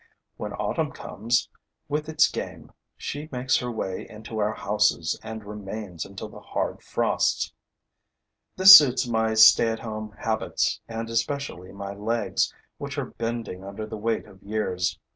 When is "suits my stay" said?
8.75-9.67